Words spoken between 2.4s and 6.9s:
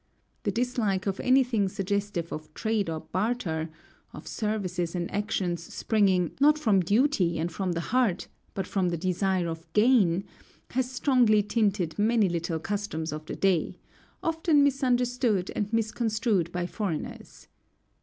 trade or barter of services and actions springing, not from